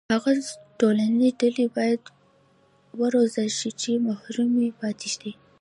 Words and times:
هغه 0.13 0.31
ټولنیزې 0.79 1.29
ډلې 1.39 1.65
باید 1.77 2.01
وروزل 3.01 3.49
شي 3.59 3.71
چې 3.81 3.91
محرومې 4.07 4.69
پاتې 4.79 5.09
دي. 5.21 5.31